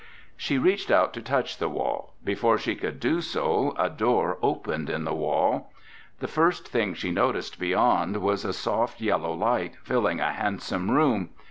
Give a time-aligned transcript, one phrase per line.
[0.35, 2.15] She reached out to touch the wall.
[2.23, 5.71] Before she could do so, a door opened in the wall.
[6.21, 11.29] The first thing she noticed beyond was a soft yellow light filling a handsome room.